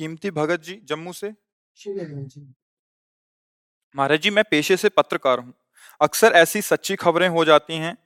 कीमती 0.00 0.30
भगत 0.30 0.62
जी 0.62 0.74
जम्मू 0.84 1.12
से? 1.12 1.28
महाराज 3.94 4.20
जी 4.20 4.30
मैं 4.30 4.44
पेशे 4.50 4.76
से 4.76 4.88
पत्रकार 4.88 5.38
हूँ। 5.38 5.52
अक्सर 6.00 6.32
ऐसी 6.32 6.62
सच्ची 6.62 6.96
खबरें 6.96 7.28
हो 7.28 7.44
जाती 7.44 7.76
हैं 7.76 7.96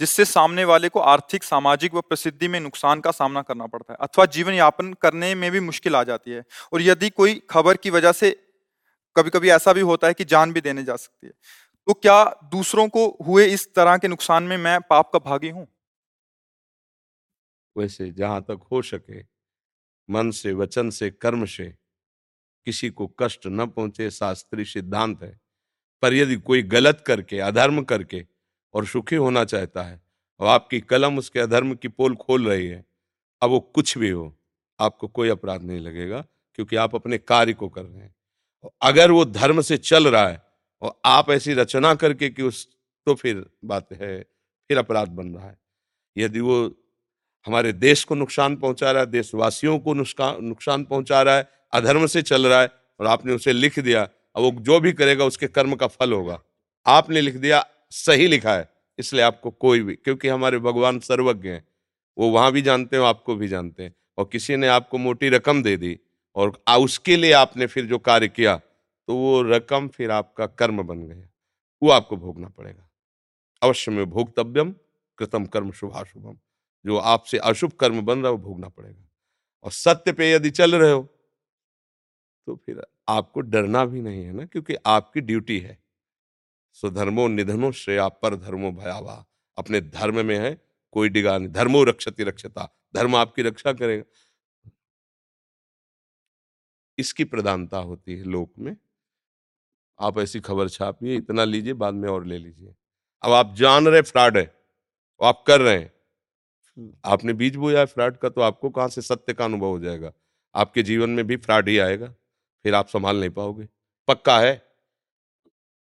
जिससे 0.00 0.24
सामने 0.24 0.64
वाले 0.64 0.88
को 0.88 1.00
आर्थिक 1.00 1.44
सामाजिक 1.44 1.94
व 1.94 2.00
प्रसिद्धि 2.00 2.48
में 2.48 2.58
नुकसान 2.60 3.00
का 3.00 3.10
सामना 3.10 3.42
करना 3.42 3.66
पड़ता 3.66 3.92
है 3.92 3.98
अथवा 4.00 4.26
जीवन 4.26 4.52
यापन 4.52 4.92
करने 4.92 5.34
में 5.34 5.50
भी 5.50 5.60
मुश्किल 5.60 5.96
आ 5.96 6.02
जाती 6.02 6.30
है। 6.30 6.42
और 6.72 6.82
यदि 6.82 7.10
कोई 7.10 7.34
खबर 7.50 7.76
की 7.76 7.90
वजह 7.90 8.12
से 8.12 8.30
कभी 9.16 9.30
कभी 9.30 9.50
ऐसा 9.50 9.72
भी 9.72 9.80
होता 9.82 10.06
है 10.06 10.14
कि 10.14 10.24
जान 10.24 10.52
भी 10.52 10.60
देने 10.60 10.84
जा 10.84 10.96
सकती 10.96 11.26
है। 11.26 11.32
तो 11.88 11.94
क्या 11.94 12.24
दूसरों 12.44 12.88
को 12.88 13.06
हुए 13.26 13.44
इस 13.46 13.68
तरह 13.74 13.96
के 13.96 14.08
नुकसान 14.08 14.42
में 14.42 14.56
मैं 14.56 14.80
पाप 14.80 15.10
का 15.12 15.18
भागी 15.20 15.48
हूँ? 15.50 15.66
वैसे 17.76 18.10
जहाँ 18.12 18.40
तक 18.42 18.66
हो 18.72 18.82
सके 18.82 19.22
मन 20.10 20.30
से, 20.30 20.52
वचन 20.52 20.90
से, 20.90 21.10
कर्म 21.10 21.44
से 21.46 21.74
किसी 22.66 22.90
को 22.90 23.06
कष्ट 23.06 23.46
न 23.46 23.66
पहुँचे 23.66 24.10
शास्त्रीय 24.10 24.64
सिद्धांत 24.64 25.22
है। 25.22 25.40
पर 26.02 26.14
यदि 26.14 26.36
कोई 26.36 26.62
गलत 26.62 27.04
करके, 27.06 27.38
अधर्म 27.38 27.82
करके 27.82 28.24
और 28.74 28.86
सुखी 28.86 29.16
होना 29.16 29.44
चाहता 29.44 29.82
है, 29.82 30.02
और 30.40 30.46
आपकी 30.46 30.80
कलम 30.80 31.18
उसके 31.18 31.40
अधर्म 31.40 31.74
की 31.74 31.88
पोल 31.88 32.14
खोल 32.14 32.48
रही 32.48 32.66
है, 32.66 32.84
अब 33.42 33.50
वो 33.50 33.60
कुछ 33.60 33.98
भी 33.98 34.10
हो, 34.10 34.36
आपको 34.80 35.08
कोई 35.08 35.28
अपराध 35.28 35.62
नहीं 35.62 35.80
लगेगा, 35.80 36.24
क्योंकि 36.54 36.76
आप 36.76 36.94
अपने 36.94 37.18
कार्य 37.18 37.52
को 37.52 37.68
कर 37.68 37.82
रहे 37.82 38.02
हैं। 38.02 38.14
अगर 38.82 39.10
वो 39.10 39.24
धर्म 39.24 39.60
से 39.60 39.76
चल 39.76 40.08
रहा 40.08 40.28
है, 40.28 40.42
और 40.82 41.00
आप 41.04 41.30
ऐसी 41.30 41.54
रचना 41.54 41.94
करके 41.94 42.30
कि 42.30 42.42
उस 42.42 42.68
तो 43.06 43.14
फिर 43.14 43.46
बात 43.64 43.92
है, 43.92 44.22
फिर 44.70 44.78
अपराध 44.78 45.08
बन 45.08 45.34
रहा 45.34 45.48
है। 45.48 45.58
यदि 46.16 46.40
वो 46.40 46.83
हमारे 47.46 47.72
देश 47.72 48.04
को 48.04 48.14
नुकसान 48.14 48.56
पहुँचा 48.56 48.90
रहा 48.90 49.02
है, 49.02 49.06
देशवासियों 49.06 49.78
को 49.78 49.94
नुकसान 49.94 50.84
पहुँचा 50.84 51.22
रहा 51.22 51.36
है, 51.36 51.48
अधर्म 51.72 52.06
से 52.06 52.22
चल 52.22 52.46
रहा 52.46 52.60
है 52.60 52.68
और 53.00 53.06
आपने 53.06 53.32
उसे 53.32 53.52
लिख 53.52 53.78
दिया। 53.78 54.02
अब 54.36 54.42
वो 54.42 54.50
जो 54.60 54.80
भी 54.80 54.92
करेगा, 54.92 55.24
उसके 55.24 55.46
कर्म 55.46 55.74
का 55.74 55.86
फल 55.86 56.12
होगा। 56.12 56.40
आपने 56.86 57.20
लिख 57.20 57.34
दिया, 57.36 57.64
सही 57.90 58.26
लिखा 58.26 58.54
है। 58.54 58.68
इसलिए 58.98 59.22
आपको 59.22 59.50
कोई 59.50 59.80
भी, 59.80 59.94
क्योंकि 59.94 60.28
हमारे 60.28 60.58
भगवान 60.58 60.98
सर्वज्ञ 61.00 61.48
हैं। 61.48 61.64
वो 62.16 62.28
वहाँ 62.30 62.52
भी 62.52 62.62
जानते 62.62 62.96
हैं 62.96 63.04
आपको 63.04 63.34
भी 63.34 63.48
जानते 63.48 63.82
हैं। 63.82 63.94
और 64.18 64.28
किसी 64.32 64.56
ने 64.56 64.68
आपको 64.68 64.98
मोटी 64.98 65.28
रकम 65.28 65.62
दे 65.62 65.76
दी 65.76 65.98
और 66.36 66.52
उसके 66.78 67.16
लिए 67.16 67.32
आपने 67.32 67.66
फिर 67.66 67.84
जो 67.84 67.98
कार्य 67.98 68.28
किया 68.28 68.56
तो 69.08 69.14
वो 69.14 69.42
रकम 69.42 69.88
फिर 69.88 70.10
आपका 70.10 70.46
कर्म 70.48 70.82
बन 70.82 71.02
गया। 71.02 71.26
वो 71.82 71.90
आपको 71.90 72.16
भोगना 72.16 72.48
पड़ेगा। 72.48 72.88
अवश्य 73.62 73.90
में 73.90 74.04
भोगतव्यम 74.06 74.74
कृतम 75.18 75.44
कर्म 75.46 75.72
शुभाशुभम। 75.72 76.38
जो 76.84 76.96
आपसे 76.98 77.38
अशुभ 77.40 77.72
कर्म 77.72 78.00
बन 78.00 78.18
रहा 78.18 78.26
है, 78.26 78.32
वो 78.32 78.38
भोगना 78.38 78.68
पड़ेगा। 78.68 79.08
और 79.64 79.72
सत्य 79.72 80.12
पे 80.12 80.32
यदि 80.32 80.50
चल 80.50 80.74
रहे 80.74 80.92
हो 80.92 81.02
तो 82.48 82.54
फिर 82.56 82.82
आपको 83.08 83.40
डरना 83.40 83.84
भी 83.84 84.00
नहीं 84.02 84.24
है 84.24 84.32
ना, 84.32 84.44
क्योंकि 84.44 84.74
आपकी 84.86 85.20
ड्यूटी 85.20 85.58
है। 85.58 85.78
स्वधर्मो 86.72 87.26
निधनो 87.28 87.70
श्रेया 87.72 88.08
पर 88.08 88.36
धर्मो 88.36 88.70
भयावा 88.72 89.24
अपने 89.58 89.80
धर्म 89.80 90.24
में 90.26 90.36
है, 90.38 90.60
कोई 90.92 91.08
डिगा 91.08 91.36
नहीं। 91.38 91.48
धर्मो 91.48 91.82
रक्षति 91.84 92.24
रक्षता। 92.24 92.68
धर्म 92.94 93.16
आपकी 93.16 93.42
रक्षा 93.42 93.72
करेगा। 93.72 94.04
इसकी 96.98 97.24
प्रधानता 97.24 97.78
होती 97.78 98.16
है 98.16 98.24
लोक 98.24 98.52
में। 98.58 98.76
आप 100.00 100.18
ऐसी 100.18 100.40
खबर 100.40 100.68
छापिए, 100.68 101.16
इतना 101.16 101.44
लीजिए, 101.44 101.72
बाद 101.74 101.94
में 101.94 102.08
और 102.08 102.26
ले 102.26 102.38
लीजिए। 102.38 102.74
अब 103.22 103.32
आप 103.32 103.54
जान 103.54 103.88
रहे 103.88 104.02
फ्रॉड 104.02 104.38
है, 104.38 104.44
आप 105.20 105.44
कर 105.46 105.60
रहे 105.60 105.78
हैं। 105.78 105.92
आपने 107.04 107.32
बीज 107.32 107.56
बोया 107.56 107.80
है 107.80 107.86
फ्रॉड 107.86 108.16
का 108.16 108.28
तो 108.28 108.40
आपको 108.40 108.70
कहाँ 108.70 108.88
से 108.88 109.02
सत्य 109.02 109.32
का 109.32 109.44
अनुभव 109.44 109.66
हो 109.66 109.78
जाएगा? 109.80 110.12
आपके 110.54 110.82
जीवन 110.82 111.10
में 111.10 111.26
भी 111.26 111.36
फ्रॉड 111.36 111.68
ही 111.68 111.78
आएगा, 111.78 112.06
फिर 112.64 112.74
आप 112.74 112.88
संभाल 112.88 113.16
नहीं 113.16 113.30
पाओगे। 113.30 113.68
पक्का 114.08 114.38
है? 114.40 114.62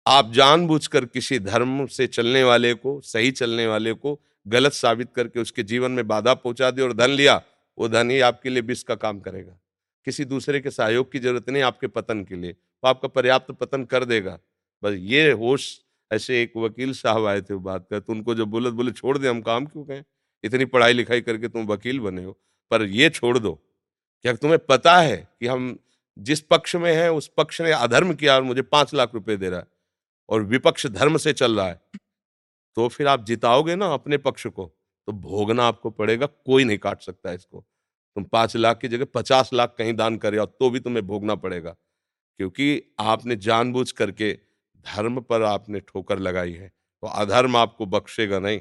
आप 0.06 0.31
जानबूझकर 0.32 1.05
किसी 1.05 1.38
धर्म 1.38 1.87
से 1.88 2.06
चलने 2.06 2.43
वाले 2.44 2.73
को, 2.75 3.00
सही 3.00 3.31
चलने 3.32 3.67
वाले 3.67 3.93
को 3.94 4.19
गलत 4.47 4.73
साबित 4.73 5.12
करके 5.17 5.41
उसके 5.41 5.62
जीवन 5.62 5.93
में 5.93 6.06
बाधा 6.09 6.35
पहुँचा 6.35 6.71
दे 6.71 6.83
और 6.83 6.93
धन 6.93 7.11
लिया, 7.11 7.41
वो 7.79 7.88
धन 7.88 8.11
ही 8.11 8.21
आपके 8.21 8.50
लिए 8.50 8.62
विष 8.62 8.83
का 8.83 8.94
काम 8.97 9.21
करेगा। 9.21 9.59
किसी 10.06 10.25
दूसरे 10.25 10.61
के 10.61 10.71
सहयोग 10.71 11.11
की 11.12 11.19
ज़रूरत 11.19 11.50
नहीं 11.50 11.62
आपके 11.62 11.87
पतन 11.88 12.25
के 12.25 12.37
लिए, 12.37 12.53
वो 12.53 12.88
आपका 12.88 13.09
पर्याप्त 13.09 13.50
पतन 13.53 13.85
कर 13.85 14.05
देगा। 14.05 14.38
बस 14.83 14.94
ये 14.94 15.31
होश, 15.33 15.81
ऐसे 16.11 16.43
एक 16.43 16.56
वकील 16.56 16.93
साहब 16.94 17.26
आए 17.26 17.41
थे 17.43 17.55
बात 17.56 17.87
कर 17.91 18.00
तो 18.00 18.12
उनको 18.12 18.35
जब 18.35 18.49
बोले 18.49 18.71
बोले 18.73 18.93
छोड़ 18.93 19.17
दे, 19.19 19.29
हम 19.29 19.41
काम 19.43 19.67
क्यों 19.67 19.85
कहें 19.85 20.03
इतनी 20.44 20.64
पढ़ाई 20.66 20.92
लिखाई 20.92 21.20
करके 21.20 21.48
तुम 21.48 21.66
वकील 21.66 22.00
बने 22.00 22.25
हो, 22.25 22.37
पर 22.70 22.82
ये 22.84 23.10
छोड़ 23.10 23.38
दो। 23.38 23.52
क्या 24.25 24.32
तुम्हें 24.34 24.58
पता 24.60 24.96
है 24.98 25.16
कि 25.16 25.46
हम 25.46 25.76
जिस 26.16 26.40
पक्ष 26.42 26.75
में 26.76 26.92
हैं, 26.92 27.08
उस 27.10 27.31
पक्ष 27.37 27.60
ने 27.60 27.72
अधर्म 27.72 28.12
किया 28.14 28.34
और 28.34 28.42
मुझे 28.42 28.62
पाँच 28.64 28.94
लाख 28.94 29.14
रुपए 29.14 29.37
दे 29.37 29.48
रहा 29.48 29.60
है 29.60 29.66
और 30.28 30.42
विपक्ष 30.44 30.87
धर्म 30.88 31.16
से 31.19 31.32
चल 31.34 31.56
रहा 31.56 31.66
है 31.66 31.81
तो 32.76 32.88
फिर 32.88 33.06
आप 33.08 33.25
जिताओगे 33.26 33.75
ना 33.76 33.87
अपने 33.94 34.16
पक्ष 34.19 34.46
को 34.48 34.64
तो 35.08 35.12
भोगना 35.14 35.64
आपको 35.64 35.90
पड़ेगा, 35.92 36.26
कोई 36.26 36.64
नहीं 36.64 36.78
काट 36.78 37.00
सकता 37.02 37.32
इसको। 37.32 37.60
तुम 38.16 38.25
पाँच 38.25 38.56
लाख 38.56 38.78
की 38.78 38.88
जगह 38.88 39.06
पचास 39.14 39.50
लाख 39.52 39.75
कहीं 39.78 39.94
दान 39.94 40.16
करे 40.19 40.44
तो 40.50 40.70
भी 40.70 40.81
तुम्हें 40.81 41.06
भोगना 41.06 41.34
पड़ेगा, 41.37 41.70
क्योंकि 42.40 42.82
आपने 43.00 43.37
जानबूझ 43.38 43.90
करके 43.92 44.32
धर्म 44.87 45.20
पर 45.20 45.42
आपने 45.44 45.81
ठोकर 45.82 46.19
लगाई 46.19 46.52
है 46.52 46.69
तो 46.69 47.06
अधर्म 47.08 47.56
आपको 47.56 47.87
बख्शेगा 47.88 48.38
नहीं। 48.40 48.60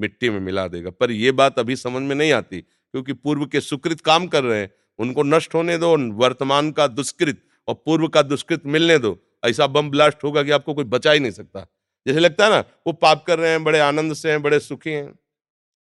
मिट्टी 0.00 0.30
में 0.30 0.40
मिला 0.40 0.68
देगा। 0.68 0.90
पर 0.90 1.10
यह 1.10 1.32
बात 1.32 1.58
अभी 1.58 1.76
समझ 1.76 2.02
में 2.02 2.14
नहीं 2.14 2.32
आती, 2.32 2.60
क्योंकि 2.60 3.12
पूर्व 3.12 3.46
के 3.46 3.60
सुकृत 3.60 4.00
काम 4.00 4.26
कर 4.26 4.44
रहे 4.44 4.60
हैं। 4.60 4.70
उनको 4.98 5.22
नष्ट 5.22 5.54
होने 5.54 5.78
दो, 5.78 5.96
वर्तमान 6.14 6.70
का 6.72 6.86
दुष्कृत 6.86 7.42
और 7.68 7.74
पूर्व 7.74 8.08
का 8.08 8.22
दुष्कृत 8.22 8.66
मिलने 8.66 8.98
दो। 8.98 9.18
ऐसा 9.44 9.66
बम 9.66 9.90
ब्लास्ट 9.90 10.24
होगा 10.24 10.42
कि 10.42 10.50
आपको 10.50 10.74
कोई 10.74 10.84
बचा 10.84 11.12
ही 11.12 11.20
नहीं 11.20 11.32
सकता। 11.32 11.66
जैसे 12.06 12.20
लगता 12.20 12.44
है 12.44 12.50
ना, 12.50 12.58
वो 12.58 12.92
पाप 12.92 13.24
कर 13.26 13.38
रहे 13.38 13.50
हैं, 13.50 13.64
बड़े 13.64 13.78
आनंद 13.78 14.14
से 14.14 14.30
हैं, 14.30 14.42
बड़े 14.42 14.60
सुखी 14.60 14.90
हैं। 14.90 15.12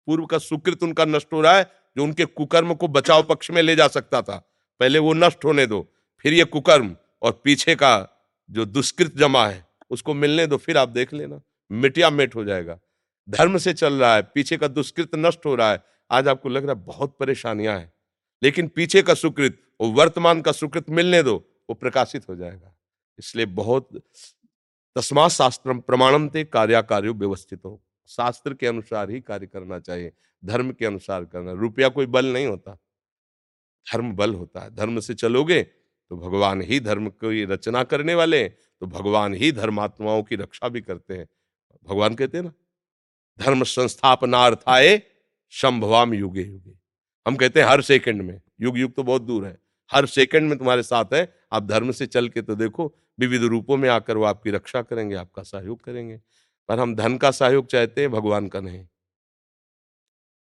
पूर्व 0.07 0.25
का 0.25 0.37
सुकृत 0.37 0.83
उनका 0.83 1.05
नष्ट 1.05 1.33
हो 1.33 1.41
रहा 1.41 1.57
है, 1.57 1.71
जो 1.97 2.03
उनके 2.03 2.25
कुकर्म 2.25 2.73
को 2.73 2.87
बचाव 2.87 3.23
पक्ष 3.23 3.51
में 3.51 3.61
ले 3.61 3.75
जा 3.75 3.87
सकता 3.87 4.21
था। 4.21 4.49
पहले 4.79 4.99
वो 4.99 5.13
नष्ट 5.13 5.45
होने 5.45 5.65
दो, 5.65 5.93
फिर 6.19 6.33
ये 6.33 6.43
कुकर्म 6.43 6.95
और 7.21 7.41
पीछे 7.43 7.75
का 7.75 8.09
जो 8.49 8.65
दुष्कृत 8.65 9.17
जमा 9.17 9.47
है, 9.47 9.67
उसको 9.89 10.13
मिलने 10.13 10.47
दो, 10.47 10.57
फिर 10.57 10.77
आप 10.77 10.89
देख 10.89 11.13
लेना। 11.13 11.41
मिटिया 11.71 12.09
मिट 12.09 12.35
हो 12.35 12.43
जाएगा। 12.43 12.79
धर्म 13.27 13.57
से 13.57 13.73
चल 13.73 13.93
रहा 13.93 14.15
है, 14.15 14.21
पीछे 14.23 14.57
का 14.57 14.67
दुष्कृत 14.67 15.11
नष्ट 15.15 15.45
हो 15.45 15.55
रहा 15.55 15.71
है। 15.71 15.83
आज 16.11 16.27
आपको 16.27 16.49
लग 16.49 16.65
रहा 16.65 16.73
है 16.73 16.83
बहुत 16.85 17.15
परेशानियाँ 17.19 17.77
हैं, 17.79 17.91
लेकिन 18.41 18.67
पीछे 18.67 19.01
का 19.01 19.13
सुकृत, 19.13 19.59
वो 19.81 19.89
वर्तमान 19.91 20.41
का 20.41 20.51
सुकृत 20.51 20.89
मिलने 20.89 21.21
दो, 21.23 21.35
वो 21.69 21.73
प्रकाशित 21.73 22.27
हो 22.29 22.35
जाएगा। 22.35 22.75
इसलिए 23.19 23.45
बहुत 23.45 23.89
तस्मा 24.95 25.27
शास्त्र 25.29 25.73
प्रमाणम 25.81 26.27
थे 26.29 26.43
कार्याकार्यो 26.43 27.13
व्यवस्थित। 27.13 27.65
हो 27.65 27.81
शास्त्र 28.09 28.53
के 28.53 28.67
अनुसार 28.67 29.09
ही 29.09 29.19
कार्य 29.21 29.47
करना 29.47 29.79
चाहिए, 29.79 30.11
धर्म 30.43 30.71
के 30.71 30.85
अनुसार 30.85 31.25
करना। 31.25 31.51
रुपया 31.51 31.89
कोई 31.89 32.05
बल 32.05 32.25
नहीं 32.25 32.47
होता। 32.47 32.77
धर्म 33.87 34.11
बल 34.11 34.33
होता 34.33 34.61
है। 34.61 34.75
धर्म 34.75 34.99
से 34.99 35.13
चलोगे 35.13 35.61
तो 35.63 36.17
भगवान 36.17 36.61
ही 36.61 36.79
धर्म 36.79 37.07
की 37.09 37.43
रचना 37.45 37.83
करने 37.83 38.15
वाले 38.15 38.47
तो 38.49 38.85
भगवान 38.87 39.33
ही 39.33 39.51
धर्मात्माओं 39.51 40.23
की 40.23 40.35
रक्षा 40.35 40.69
भी 40.69 40.81
करते 40.81 41.13
हैं। 41.13 41.27
भगवान 41.87 42.15
कहते 42.15 42.37
हैं 42.37 42.43
ना 42.45 42.51
धर्म 43.39 43.63
संस्थापनार्थाए 43.63 45.01
संभवाम 45.49 46.13
युगे 46.13 46.41
युगे। 46.41 46.73
हम 47.27 47.35
कहते 47.35 47.61
हैं 47.61 47.67
हर 47.67 47.81
सेकंड 47.81 48.21
में। 48.21 48.41
युग 48.61 48.77
युग 48.77 48.95
तो 48.95 49.03
बहुत 49.03 49.21
दूर 49.21 49.45
है। 49.45 49.57
हर 49.91 50.05
सेकंड 50.05 50.49
में 50.49 50.57
तुम्हारे 50.57 50.83
साथ 50.83 51.05
है। 51.13 51.35
आप 51.51 51.63
धर्म 51.63 51.91
से 51.91 52.05
चल 52.05 52.29
के 52.29 52.41
तो 52.41 52.55
देखो, 52.55 52.95
विविध 53.19 53.43
रूपों 53.43 53.77
में 53.77 53.89
आकर 53.89 54.17
वो 54.17 54.23
आपकी 54.23 54.51
रक्षा 54.51 54.81
करेंगे, 54.81 55.15
आपका 55.15 55.43
सहयोग 55.43 55.83
करेंगे। 55.83 56.21
पर 56.69 56.79
हम 56.79 56.95
धन 56.95 57.17
का 57.17 57.31
सहयोग 57.31 57.67
चाहते 57.67 58.01
हैं, 58.01 58.11
भगवान 58.11 58.47
का 58.47 58.59
नहीं। 58.59 58.85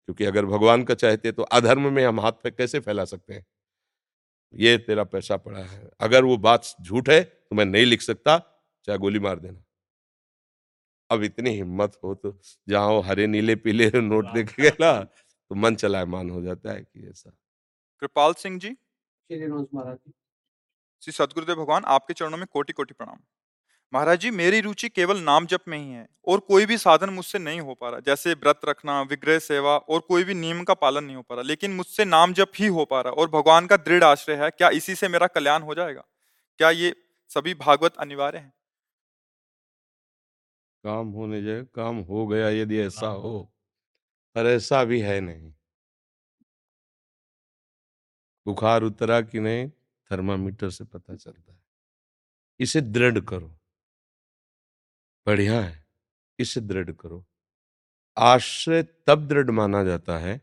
क्योंकि 0.08 0.25
अगर 0.25 0.46
भगवान 0.46 0.85
का 0.85 0.94
चाहते 0.94 1.32
तो 1.32 1.43
अधर्म 1.43 1.93
में 1.93 2.06
हम 2.06 2.20
हाथ 2.20 2.32
पे 2.32 2.50
कैसे 2.50 2.81
फैला 2.81 3.05
सकते 3.05 3.35
हैं? 3.35 3.46
ये 4.55 4.79
तेरा 4.79 5.05
पैसा 5.05 5.37
पड़ा 5.37 5.58
है। 5.58 5.90
अगर 6.00 6.25
वो 6.25 6.37
बात 6.37 6.62
झूठ 6.82 7.08
है 7.08 7.25
तो 7.25 7.56
मैं 7.56 7.64
नहीं 7.64 7.87
लिख 7.87 8.02
सकता, 8.02 8.38
चाहे 8.85 8.99
गोली 8.99 9.19
मार 9.19 9.38
देना। 9.38 9.61
अब 11.11 11.23
इतनी 11.23 11.51
हिम्मत 11.51 11.99
हो 12.05 12.15
तो 12.15 12.39
जहाँ 12.69 13.03
हरे 13.03 13.27
नीले 13.27 13.57
पीले 13.59 13.91
नोट 14.03 14.33
देखे 14.33 14.63
गए 14.63 14.77
ना 14.81 14.93
तो 15.05 15.55
मन 15.55 15.75
चलायमान 15.77 16.31
हो 16.31 16.43
जाता 16.43 16.73
है 16.73 16.81
कि 16.83 17.09
ऐसा। 17.11 17.31
कृपाल 18.03 18.35
सिंह 18.35 18.59
जी। 18.59 18.77
श्री 21.03 21.13
सदगुरुदेव 21.13 21.57
भगवान 21.57 21.83
आपके 21.87 22.15
चरणों 22.15 22.39
में 22.39 22.47
कोटि 22.53 22.73
कोटि 22.73 22.95
प्रणाम। 22.95 23.19
महाराज 23.93 24.21
जी 24.21 24.31
मेरी 24.31 24.61
रुचि 24.61 24.89
केवल 24.89 25.19
नाम 25.21 25.47
जप 25.47 25.61
में 25.69 25.79
ही 25.79 25.91
है 25.91 26.07
और 26.29 26.41
कोई 26.41 26.67
भी 26.67 26.79
साधन 26.79 27.11
मुझसे 27.11 27.39
नहीं 27.39 27.61
हो 27.61 27.75
पा 27.75 27.91
रहा 27.91 28.01
जैसे 28.01 28.35
व्रत 28.35 28.61
रखना 28.65 29.03
विग्रह 29.03 29.39
सेवा 29.39 29.77
और 29.79 30.01
कोई 30.01 30.25
भी 30.25 30.35
नियम 30.35 30.63
का 30.65 30.75
पालन 30.75 31.05
नहीं 31.05 31.17
हो 31.17 31.23
पा 31.23 31.35
रहा 31.35 31.43
लेकिन 31.43 31.73
मुझसे 31.73 32.05
नाम 32.07 32.33
जप 32.35 32.53
ही 32.57 32.67
हो 32.69 32.85
पा 32.85 33.01
रहा 33.01 33.13
और 33.15 33.31
भगवान 33.31 33.67
का 33.67 33.77
दृढ़ 33.79 34.05
आश्रय 34.05 34.37
है। 34.37 34.51
क्या 34.51 34.71
इसी 34.73 34.95
से 34.95 35.09
मेरा 35.09 35.27
कल्याण 35.29 35.63
हो 35.63 35.75
जाएगा? 35.75 36.05
क्या 36.61 36.71
ये 36.71 36.95
सभी 37.31 37.55
भागवत 37.57 37.97
अनिवार्य 37.99 38.39
है? 38.39 38.53
काम 40.85 41.09
होने 41.09 41.43
जाए 41.43 41.65
काम 41.75 41.97
हो 41.97 42.27
गया 42.27 42.49
यदि 42.49 42.79
ऐसा 42.79 43.07
हो। 43.07 43.53
पर 44.35 44.47
ऐसा 44.47 44.85
भी 44.85 45.01
है 45.01 45.21
नहीं। 45.21 45.55
बुखार 48.47 48.83
उतरा 48.83 49.21
कि 49.21 49.41
नहीं 49.41 49.71
थर्मामीटर 50.11 50.71
से 50.71 50.85
पता 50.85 51.17
चलता 51.17 51.53
है। 51.53 51.63
इसे 52.61 52.81
दृढ़ 52.81 53.21
करो। 53.21 53.59
बढ़िया 55.27 55.61
है 55.61 55.87
इसे 56.39 56.61
दृढ़ 56.61 56.91
करो। 56.91 57.27
आश्रय 58.19 58.83
तब 58.83 59.29
दृढ़ 59.29 59.51
माना 59.51 59.85
जाता 59.85 60.19
है 60.19 60.41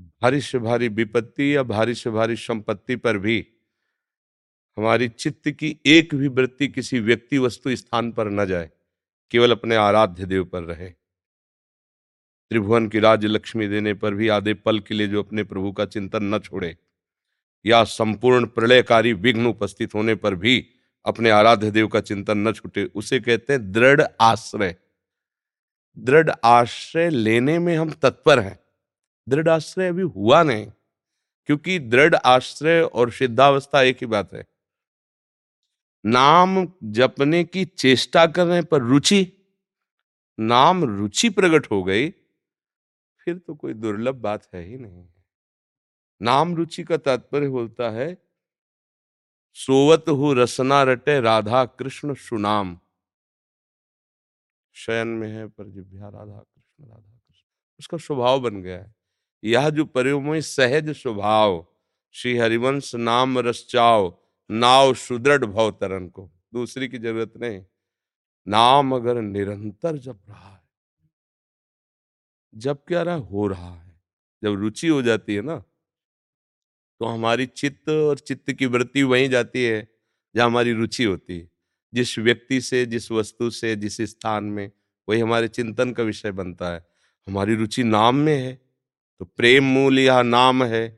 भारी 0.00 0.40
से 0.40 0.58
भारी 0.58 0.88
विपत्ति 0.88 1.56
या 1.56 1.62
भारी 1.62 1.94
से 1.94 2.10
भारी 2.10 2.36
संपत्ति 2.36 2.96
पर 2.96 3.18
भी 3.18 3.46
हमारी 4.76 5.08
चित्त 5.08 5.50
की 5.50 5.80
एक 5.86 6.14
भी 6.14 6.28
वृत्ति 6.28 6.68
किसी 6.68 7.00
व्यक्ति 7.00 7.38
वस्तु 7.38 7.76
स्थान 7.76 8.12
पर 8.12 8.30
न 8.30 8.46
जाए। 8.46 8.70
केवल 9.30 9.52
अपने 9.52 9.76
आराध्य 9.76 10.26
देव 10.26 10.44
पर 10.44 10.62
रहे। 10.62 10.88
त्रिभुवन 12.50 12.88
की 12.88 12.98
राज्य 12.98 13.28
लक्ष्मी 13.28 13.68
देने 13.68 13.94
पर 13.94 14.14
भी 14.14 14.28
आधे 14.28 14.54
पल 14.54 14.78
के 14.80 14.94
लिए 14.94 15.06
जो 15.08 15.22
अपने 15.22 15.44
प्रभु 15.44 15.72
का 15.72 15.84
चिंतन 15.86 16.34
न 16.34 16.38
छोड़े, 16.38 16.76
या 17.64 17.82
संपूर्ण 17.84 18.46
प्रलयकारी 18.46 19.12
विघ्न 19.12 19.46
उपस्थित 19.46 19.94
होने 19.94 20.14
पर 20.14 20.34
भी 20.34 20.66
अपने 21.04 21.30
आराध्य 21.30 21.70
देव 21.70 21.88
का 21.88 22.00
चिंतन 22.00 22.38
न 22.38 22.52
छूटे, 22.52 22.84
उसे 22.84 23.20
कहते 23.20 23.52
हैं 23.52 23.72
दृढ़ 23.72 24.02
आश्रय। 24.20 24.74
दृढ़ 25.96 26.30
आश्रय 26.44 27.10
लेने 27.10 27.58
में 27.58 27.76
हम 27.76 27.90
तत्पर 27.92 28.40
हैं। 28.40 28.58
दृढ़ 29.28 29.48
आश्रय 29.48 29.88
अभी 29.88 30.02
हुआ 30.02 30.42
नहीं, 30.42 30.66
क्योंकि 31.48 31.78
दृढ़ 31.78 32.14
आश्रय 32.14 32.80
और 32.82 33.10
सिद्धावस्था 33.10 33.82
एक 33.82 33.96
ही 33.96 34.06
बात 34.06 34.32
है। 34.34 34.44
नाम 36.06 36.72
जपने 36.84 37.44
की 37.44 37.64
चेष्टा 37.64 38.26
करने 38.26 38.62
पर 38.62 38.82
रुचि, 38.82 39.32
नाम 40.40 40.84
रुचि 40.84 41.30
प्रकट 41.30 41.70
हो 41.70 41.82
गई, 41.84 42.10
फिर 43.18 43.38
तो 43.38 43.54
कोई 43.54 43.74
दुर्लभ 43.74 44.14
बात 44.14 44.48
है 44.54 44.62
ही 44.64 44.76
नहीं। 44.76 45.08
नाम 46.22 46.54
रुचि 46.54 46.84
का 46.84 46.96
तात्पर्य 46.96 47.46
होता 47.46 47.90
है, 47.90 48.22
सोवत 49.52 50.04
हो 50.08 50.32
रसना 50.32 50.82
रटे 50.82 51.20
राधा 51.20 51.64
कृष्ण 51.64 52.14
सुनाम। 52.14 52.78
शयन 54.72 55.08
में 55.08 55.28
है 55.28 55.46
पर 55.48 55.68
जिभ्या 55.68 56.08
राधा 56.08 56.38
कृष्ण 56.38 56.84
राधा 56.84 57.20
कृष्ण। 57.28 57.44
उसका 57.80 57.96
स्वभाव 57.96 58.40
बन 58.40 58.62
गया 58.62 58.78
है। 58.78 58.94
यह 59.44 59.70
जो 59.70 59.84
परिमय 59.84 60.40
सहज 60.40 60.90
स्वभाव, 60.90 61.66
श्री 62.12 62.36
हरिवंश 62.36 62.94
नाम 62.94 63.38
रसचाओ 63.38 64.25
नाव 64.50 64.94
सुदृढ़ 64.94 65.44
भव 65.44 65.70
तरन 65.70 66.08
को। 66.08 66.30
दूसरी 66.54 66.88
की 66.88 66.98
ज़रूरत 66.98 67.32
नहीं। 67.36 67.64
नाम 68.48 68.94
अगर 68.94 69.20
निरंतर 69.22 69.96
जप 69.96 70.20
रहा 70.28 70.52
है। 70.54 70.62
जब 72.54 72.84
क्या 72.84 73.02
रहा 73.02 73.14
हो 73.14 73.46
रहा 73.46 73.74
है। 73.74 74.00
जब 74.42 74.54
रुचि 74.54 74.88
हो 74.88 75.02
जाती 75.02 75.34
है 75.34 75.42
ना 75.42 75.58
तो 77.00 77.06
हमारी 77.06 77.46
चित्त 77.46 77.88
और 77.88 78.18
चित्त 78.18 78.52
की 78.52 78.66
वृत्ति 78.66 79.02
वहीं 79.02 79.28
जाती 79.30 79.64
है, 79.64 79.88
जहाँ 80.34 80.46
हमारी 80.46 80.72
रुचि 80.72 81.04
होती 81.04 81.38
है। 81.38 81.50
जिस 81.94 82.18
व्यक्ति 82.18 82.60
से, 82.60 82.86
जिस 82.86 83.10
वस्तु 83.10 83.50
से, 83.50 83.76
जिस 83.76 84.00
स्थान 84.00 84.44
में, 84.44 84.70
वही 85.08 85.20
हमारे 85.20 85.48
चिंतन 85.48 85.92
का 85.92 86.02
विषय 86.02 86.30
बनता 86.30 86.72
है। 86.74 86.86
हमारी 87.26 87.54
रुचि 87.54 87.82
नाम 87.84 88.16
में 88.16 88.36
है 88.38 88.54
तो 89.20 89.24
प्रेम 89.24 89.64
मूल 89.64 89.98
यह 89.98 90.22
नाम 90.22 90.64
है। 90.64 90.88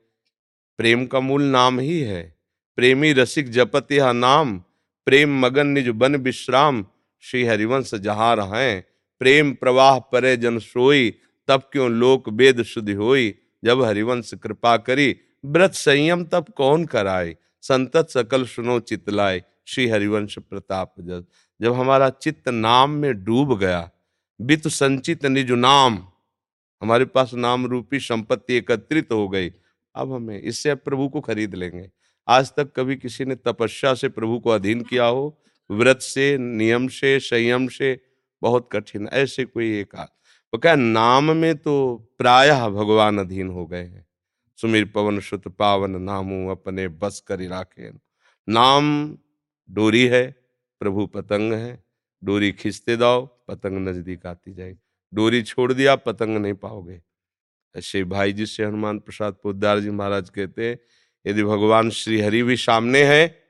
प्रेम 0.79 1.07
का 1.07 1.21
मूल 1.21 1.43
नाम 1.43 1.81
ही 1.81 2.01
है। 2.01 2.38
प्रेमी 2.79 3.13
रसिक 3.13 3.51
जपत 3.51 3.93
यह 3.93 4.13
नाम, 4.13 4.59
प्रेम 5.07 5.39
मगन 5.39 5.67
निज 5.67 5.89
बन 5.89 6.17
विश्राम। 6.17 6.87
श्री 7.21 7.45
हरिवंश 7.45 7.95
जहाँ 7.95 8.37
रहें 8.37 8.83
प्रेम 9.19 9.55
प्रवाह 9.55 9.99
परे 9.99 10.37
जन 10.37 10.59
सोई, 10.59 11.11
तब 11.49 11.61
क्यों 11.73 11.91
लोक 11.91 12.29
वेद 12.29 12.63
शुद्धि 12.63 12.93
होई? 12.93 13.35
जब 13.65 13.83
हरिवंश 13.83 14.35
कृपा 14.35 14.77
करी, 14.77 15.17
व्रत 15.45 15.75
संयम 15.75 16.25
तब 16.25 16.47
कौन 16.57 16.85
कराए? 16.85 17.37
संतत 17.63 18.09
सकल 18.11 18.45
सुनो 18.45 18.81
चितलाए 18.81 19.43
श्री 19.67 19.89
हरिवंश 19.89 20.39
प्रताप 20.39 20.95
जस 21.01 21.25
जब 21.61 21.75
हमारा 21.75 22.11
चित्त 22.11 22.49
नाम 22.49 22.91
में 22.91 23.25
डूब 23.25 23.59
गया 23.59 23.91
वित्त 24.41 24.69
संचित 24.69 25.27
निज 25.27 25.51
नाम। 25.51 26.07
हमारे 26.83 27.05
पास 27.05 27.35
नाम 27.35 27.67
रूपी 27.67 28.01
संपत्ति 28.01 28.55
एकत्रित 28.55 29.13
हो 29.13 29.29
गई। 29.29 29.53
अब 29.95 30.13
हमें 30.13 30.41
इससे 30.41 30.75
प्रभु 30.75 31.09
को 31.09 31.21
खरीद 31.21 31.55
लेंगे। 31.55 31.98
आज 32.29 32.53
तक 32.57 32.73
कभी 32.77 32.97
किसी 32.97 33.25
ने 33.25 33.35
तपस्या 33.35 33.95
से 33.95 34.09
प्रभु 34.09 34.39
को 34.39 34.51
अधीन 34.51 34.83
किया 34.83 35.05
हो, 35.05 35.39
व्रत 35.71 36.01
से, 36.01 36.39
नियम 36.39 36.89
से, 36.89 37.19
संयम 37.21 37.69
से, 37.69 38.01
बहुत 38.43 38.69
कठिन, 38.73 39.09
ऐसे 39.09 39.45
कोई 39.45 39.79
एक 39.81 39.95
वो 40.53 40.59
क्या 40.59 40.75
नाम 40.75 41.37
में 41.37 41.57
तो 41.57 41.75
प्रायः 42.19 42.69
भगवान 42.69 43.19
अधीन 43.19 43.49
हो 43.49 43.67
गए 43.67 43.85
हैं। 43.85 44.07
सुमीर 44.59 44.85
पवन 44.85 45.21
सुत 45.21 45.49
पावन 45.49 46.01
नामू 46.03 46.49
अपने 46.49 46.89
बस 46.89 47.23
कर 47.27 47.41
राखे 47.41 47.91
नाम 48.49 49.19
डोरी 49.71 50.07
है, 50.07 50.25
प्रभु 50.81 51.07
पतंग 51.07 51.53
है। 51.53 51.85
डोरी 52.23 52.53
खींचते 52.53 52.97
जाओ, 52.97 53.27
पतंग 53.49 53.89
नज़दीक 53.89 54.27
आती 54.27 54.55
जाएगी। 54.55 54.79
डोरी 55.13 55.43
छोड़ 55.43 55.73
दिया, 55.73 55.97
पतंग 55.97 56.37
नहीं 56.37 56.55
पाओगे। 56.55 57.01
ऐसे 57.75 58.05
भाई 58.05 58.33
जी 58.33 58.47
से 58.47 58.65
हनुमान 58.65 58.99
प्रसाद 58.99 59.37
पोदार 59.43 59.81
जी 59.81 59.91
महाराज 59.91 60.31
कहते 60.31 60.79
यदि 61.29 61.43
भगवान 61.43 61.91
श्री 61.91 62.21
हरि 62.21 62.43
भी 62.43 62.57
सामने 62.57 63.03
है 63.03 63.43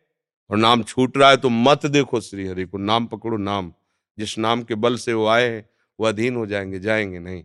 और 0.50 0.56
नाम 0.56 0.82
छूट 0.82 1.16
रहा 1.16 1.30
है 1.30 1.36
तो 1.36 1.48
मत 1.48 1.86
देखो 1.86 2.20
श्री 2.20 2.46
हरि 2.46 2.64
को। 2.64 2.78
नाम 2.78 3.06
पकड़ो, 3.06 3.36
नाम। 3.36 3.74
जिस 4.18 4.38
नाम 4.38 4.62
के 4.62 4.74
बल 4.74 4.96
से 4.96 5.12
वो 5.12 5.26
आए 5.26 5.48
हैं, 5.48 5.70
वो 6.00 6.06
अधीन 6.06 6.36
हो 6.36 6.46
जाएँगे 6.46 6.78
जाएँगे 6.78 7.18
नहीं। 7.18 7.42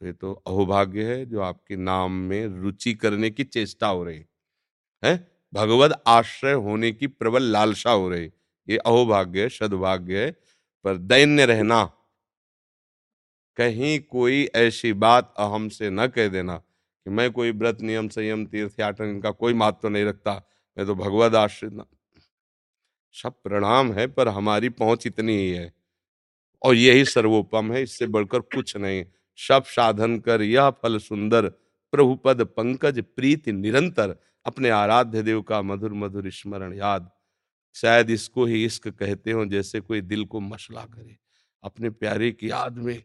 तो 0.00 0.06
ये 0.06 0.12
तो 0.12 0.32
अहोभाग्य 0.46 1.04
है 1.04 1.26
जो 1.26 1.40
आपके 1.40 1.76
नाम 1.76 2.12
में 2.12 2.46
रुचि 2.46 2.94
करने 2.94 3.30
की 3.30 3.44
चेष्टा 3.44 3.88
हो 3.88 4.04
रही 4.04 4.24
है। 5.04 5.38
भगवत 5.54 6.02
आश्रय 6.06 6.52
होने 6.52 6.92
की 6.92 7.06
प्रबल 7.06 7.42
लालसा 7.42 7.90
हो 7.90 8.08
रही। 8.08 8.30
ये 8.68 8.76
अहोभाग्य 8.76 9.42
है, 9.42 9.48
सदभाग्य 9.48 10.24
है, 10.24 10.30
पर 10.84 10.96
दैन्य 10.96 11.46
रहना। 11.46 11.92
कहीं 13.56 14.00
कोई 14.00 14.48
ऐसी 14.54 14.92
बात 14.92 15.34
अहम 15.38 15.68
से 15.68 15.90
न 15.90 16.06
कह 16.06 16.28
देना। 16.28 16.62
कि 17.06 17.12
मैं 17.12 17.32
कोई 17.32 17.52
व्रत, 17.52 17.80
नियम, 17.80 18.08
संयम, 18.08 18.46
तीर्थ 18.46 18.80
याटन 18.80 19.04
इनका 19.04 19.30
कोई 19.30 19.54
महत्व 19.54 19.78
तो 19.82 19.88
नहीं 19.88 20.04
रखता। 20.04 20.48
मैं 20.78 20.86
तो 20.86 20.94
भगवत 20.94 21.34
आश्रित 21.34 21.84
सब 23.12 23.42
प्रणाम 23.42 23.92
है, 23.92 24.06
पर 24.06 24.28
हमारी 24.28 24.68
पहुँच 24.68 25.06
इतनी 25.06 25.32
ही 25.32 25.50
है। 25.50 25.72
और 26.62 26.74
यही 26.74 27.04
सर्वोपम 27.04 27.72
है, 27.72 27.82
इससे 27.82 28.06
बढ़कर 28.06 28.40
कुछ 28.40 28.76
नहीं। 28.76 29.04
सब 29.36 29.64
साधन 29.64 30.18
कर, 30.18 30.42
यह 30.42 30.70
फल 30.70 30.98
सुंदर। 30.98 31.48
प्रभुपद 31.92 32.44
पंकज 32.44 33.00
प्रीति 33.00 33.52
निरंतर। 33.52 34.16
अपने 34.46 34.70
आराध्य 34.70 35.22
देव 35.22 35.42
का 35.42 35.62
मधुर 35.62 35.92
मधुर 35.92 36.30
स्मरण 36.30 36.74
याद। 36.74 37.10
शायद 37.74 38.10
इसको 38.10 38.44
ही 38.44 38.64
इश्क 38.64 38.88
कहते 38.88 39.30
हो, 39.30 39.46
जैसे 39.46 39.80
कोई 39.80 40.00
दिल 40.00 40.24
को 40.24 40.40
मसला 40.40 40.84
करे। 40.84 41.16
अपने 41.62 41.90
प्यारे 41.90 42.32
की 42.32 42.50
याद 42.50 42.78
में 42.78 43.02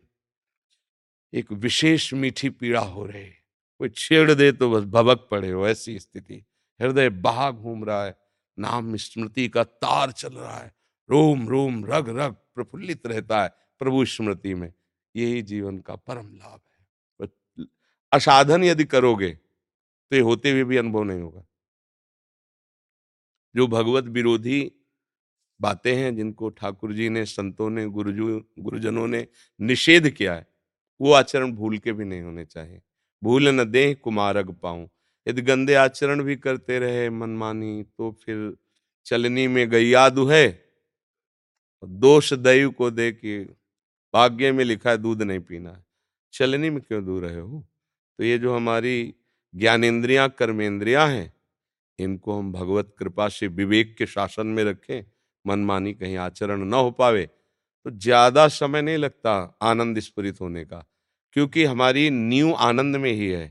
एक 1.33 1.51
विशेष 1.51 2.13
मीठी 2.13 2.49
पीड़ा 2.49 2.81
हो 2.81 3.05
रही। 3.05 3.40
कोई 3.81 3.89
छेड़ 3.89 4.31
दे 4.31 4.51
तो 4.51 4.69
बस 4.71 4.83
भबक 4.85 5.27
पड़े 5.31 5.49
हो, 5.49 5.67
ऐसी 5.67 5.97
स्थिति। 5.99 6.35
हृदय 6.79 7.09
बहा 7.09 7.49
घूम 7.51 7.83
रहा 7.85 8.03
है, 8.05 8.15
नाम 8.57 8.95
स्मृति 8.95 9.47
का 9.49 9.63
तार 9.63 10.11
चल 10.11 10.33
रहा 10.33 10.57
है, 10.57 10.71
रोम 11.09 11.47
रोम, 11.49 11.85
रग 11.85 12.09
रग 12.09 12.35
प्रफुल्लित 12.55 13.07
रहता 13.07 13.41
है 13.43 13.49
प्रभु 13.79 14.03
स्मृति 14.05 14.53
में। 14.53 14.71
यही 15.15 15.41
जीवन 15.41 15.77
का 15.77 15.95
परम 15.95 16.27
लाभ 16.33 16.59
है। 17.19 17.65
असाधन 18.11 18.63
यदि 18.63 18.85
करोगे 18.85 19.29
तो 19.31 20.15
ये 20.15 20.21
होते 20.21 20.51
हुए 20.51 20.63
भी 20.63 20.77
अनुभव 20.77 21.03
नहीं 21.03 21.21
होगा। 21.21 21.43
जो 23.55 23.67
भगवत 23.67 24.03
विरोधी 24.03 24.71
बातें 25.59 25.95
हैं, 25.95 26.15
जिनको 26.15 26.49
ठाकुर 26.49 26.93
जी 26.93 27.09
ने, 27.09 27.25
संतों 27.25 27.69
ने, 27.69 27.85
गुरुजू, 27.85 28.39
गुरुजनों 28.59 29.07
ने 29.07 29.27
निषेध 29.59 30.09
किया 30.09 30.35
है, 30.35 30.47
वो 31.01 31.11
आचरण 31.13 31.51
भूल 31.51 31.77
के 31.77 31.93
भी 31.93 32.05
नहीं 32.05 32.21
होने 32.21 32.45
चाहिए। 32.45 32.81
भूल 33.21 33.47
न 33.49 33.63
दे 33.65 33.93
कुमारग 33.95 34.53
पाऊँ। 34.53 34.87
यदि 35.27 35.41
गंदे 35.41 35.73
आचरण 35.75 36.21
भी 36.23 36.35
करते 36.37 36.79
रहे 36.79 37.09
मनमानी 37.11 37.83
तो 37.83 38.11
फिर 38.25 38.53
चलनी 39.05 39.47
में 39.47 39.69
गैया 39.69 40.03
है। 40.29 40.47
दोष 41.83 42.33
दैव 42.35 42.69
को 42.71 42.89
दे 42.91 43.11
कि 43.11 43.39
भाग्य 44.13 44.51
में 44.51 44.63
लिखा 44.65 44.89
है, 44.89 44.97
दूध 44.97 45.21
नहीं 45.21 45.39
पीना 45.39 45.69
है। 45.69 45.83
चलनी 46.33 46.69
में 46.69 46.81
क्यों 46.81 47.03
दूर 47.05 47.23
रहे 47.25 47.39
हो? 47.39 47.63
तो 48.19 48.23
ये 48.23 48.37
जो 48.37 48.55
हमारी 48.55 49.13
ज्ञानेन्द्रियाँ 49.53 50.27
कर्मेंद्रियाँ 50.29 51.07
हैं, 51.07 51.31
इनको 51.99 52.37
हम 52.37 52.51
भगवत 52.51 52.93
कृपा 52.99 53.27
से 53.29 53.47
विवेक 53.49 53.95
के 53.97 54.05
शासन 54.05 54.47
में 54.47 54.63
रखें, 54.63 55.03
मनमानी 55.45 55.93
कहीं 55.93 56.17
आचरण 56.17 56.63
न 56.65 56.73
हो 56.73 56.91
पावे 56.91 57.25
तो 57.25 57.91
ज़्यादा 57.91 58.47
समय 58.49 58.81
नहीं 58.81 58.97
लगता 58.97 59.33
आनंद 59.61 59.99
स्फुरित 59.99 60.41
होने 60.41 60.63
का। 60.65 60.83
क्योंकि 61.33 61.63
हमारी 61.65 62.09
न्यू 62.09 62.53
आनंद 62.53 62.95
में 62.95 63.11
ही 63.11 63.27
है। 63.27 63.45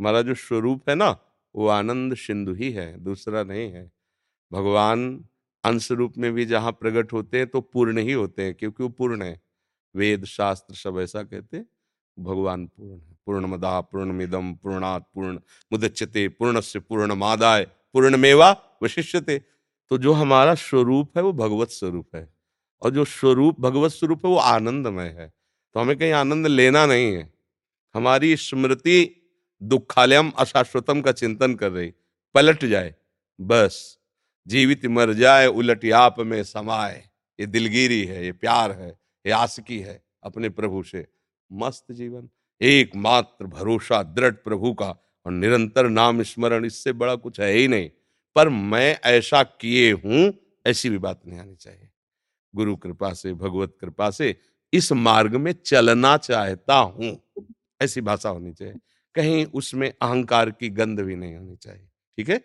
हमारा 0.00 0.22
जो 0.22 0.34
स्वरूप 0.34 0.88
है 0.88 0.94
ना, 0.94 1.16
वो 1.54 1.68
आनंद 1.68 2.14
सिंधु 2.16 2.54
ही 2.54 2.70
है, 2.70 2.98
दूसरा 2.98 3.42
नहीं 3.44 3.70
है। 3.72 3.90
भगवान 4.52 5.24
अंश 5.64 5.90
रूप 5.92 6.14
में 6.18 6.32
भी 6.32 6.46
जहाँ 6.46 6.72
प्रकट 6.72 7.12
होते 7.12 7.38
हैं 7.38 7.46
तो 7.46 7.60
पूर्ण 7.60 7.98
ही 7.98 8.12
होते 8.12 8.42
हैं, 8.42 8.54
क्योंकि 8.54 8.82
वो 8.82 8.88
पूर्ण 8.88 9.22
है। 9.22 9.40
वेद, 9.94 10.24
शास्त्र 10.24 10.74
सब 10.74 10.98
ऐसा 10.98 11.22
कहते 11.22 11.56
हैं, 11.56 11.66
भगवान 12.18 12.66
पूर्ण 12.66 12.92
है। 12.92 13.16
पूर्ण 13.26 13.46
मदा 13.46 13.80
पूर्ण 13.80 14.12
मिदम 14.12 14.52
पूर्णात, 14.54 15.08
पूर्ण 15.14 15.38
मुदच्यते 15.72 16.28
पूर्ण 16.28 16.60
से 16.60 16.78
पूर्ण 16.80 17.14
मादाय 17.14 17.64
पूर्ण 17.94 18.16
मेवा 18.16 18.50
वशिष्यते। 18.82 19.38
तो 19.90 19.98
जो 19.98 20.12
हमारा 20.12 20.54
स्वरूप 20.54 21.16
है, 21.16 21.22
वो 21.22 21.32
भगवत 21.32 21.68
स्वरूप 21.68 22.16
है। 22.16 22.28
और 22.82 22.90
जो 22.90 23.04
स्वरूप, 23.04 23.60
भगवत 23.60 23.90
स्वरूप 23.90 24.24
है, 24.26 24.30
वो 24.30 24.38
आनंदमय 24.38 25.08
है। 25.08 25.32
तो 25.74 25.80
हमें 25.80 25.98
कहीं 25.98 26.12
आनंद 26.12 26.46
लेना 26.46 26.86
नहीं 26.86 27.14
है। 27.14 27.34
हमारी 27.94 28.36
स्मृति 28.36 29.30
दुखालयम 29.62 30.30
अशाश्वतम 30.30 31.00
का 31.00 31.12
चिंतन 31.12 31.54
कर 31.54 31.72
रही। 31.72 31.92
पलट 32.34 32.64
जाए, 32.64 32.94
बस। 33.40 33.98
जीवित 34.48 34.86
मर 34.86 35.12
जाए, 35.12 35.46
उलट 35.46 35.92
आप 35.92 36.20
में 36.20 36.44
समाए। 36.44 37.08
ये 37.40 37.46
दिलगिरी 37.46 38.04
है, 38.04 38.24
ये 38.24 38.32
प्यार 38.32 38.72
है, 38.72 38.88
ये 39.26 39.30
आसकी 39.30 39.78
है 39.78 40.04
अपने 40.22 40.48
प्रभु 40.48 40.82
से। 40.82 41.06
मस्त 41.52 41.92
जीवन, 41.92 42.28
एकमात्र 42.62 43.46
भरोसा, 43.46 44.02
दृढ़ 44.02 44.32
प्रभु 44.32 44.74
का 44.74 44.90
और 45.26 45.32
निरंतर 45.32 45.88
नाम 45.88 46.22
स्मरण, 46.22 46.64
इससे 46.64 46.92
बड़ा 46.92 47.14
कुछ 47.14 47.40
है 47.40 47.52
ही 47.52 47.68
नहीं। 47.68 47.90
पर 48.36 48.48
मैं 48.48 49.00
ऐसा 49.04 49.42
किए 49.42 49.92
हूँ, 49.92 50.34
ऐसी 50.66 50.90
भी 50.90 50.98
बात 50.98 51.22
नहीं 51.26 51.40
आनी 51.40 51.54
चाहिए। 51.54 51.88
गुरु 52.54 52.76
कृपा 52.76 53.12
से, 53.12 53.34
भगवत 53.34 53.76
कृपा 53.80 54.10
से 54.10 54.36
इस 54.74 54.92
मार्ग 54.92 55.34
में 55.36 55.52
चलना 55.66 56.16
चाहता 56.16 56.74
हूँ। 56.74 57.16
ऐसी 57.80 58.00
भाषा 58.00 58.28
होनी 58.28 58.52
चाहिए। 58.52 58.74
कहीं 59.14 59.44
उसमें 59.54 59.88
अहंकार 59.90 60.50
की 60.50 60.68
गंध 60.70 61.00
भी 61.00 61.16
नहीं 61.16 61.36
होनी 61.36 61.56
चाहिए। 61.56 61.86
ठीक 62.18 62.28
है? 62.28 62.40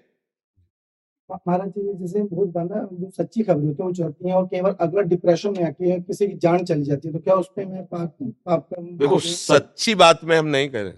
महाराज 1.29 1.69
जी 1.69 1.93
जैसे 1.93 2.21
बहुत 2.23 2.47
बंदा 2.47 2.87
जो 2.93 3.09
सच्ची 3.09 3.43
खबर 3.43 3.63
होती 3.63 3.83
है 3.83 3.87
वो 3.87 3.93
चढ़ती 3.93 4.29
है 4.29 4.35
और 4.35 4.45
केवल 4.45 4.71
अगला 4.79 5.01
डिप्रेशन 5.01 5.49
में 5.49 5.63
आके 5.63 5.99
किसी 5.99 6.27
की 6.27 6.37
जान 6.37 6.63
चली 6.65 6.83
जाती 6.83 7.07
है 7.07 7.13
तो 7.13 7.19
क्या 7.19 7.35
उस 7.35 7.47
पर 7.47 7.65
मैं 7.65 7.85
पाप 7.85 8.15
पाप 8.45 8.69
देखो 8.79 9.19
सच्ची 9.19 9.95
बात 9.95 10.23
में 10.23 10.37
हम 10.37 10.45
नहीं 10.45 10.69
कह 10.69 10.81
रहे 10.81 10.93